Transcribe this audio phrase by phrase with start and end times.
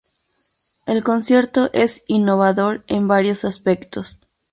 [0.87, 4.17] El concierto es innovador en varios aspectos.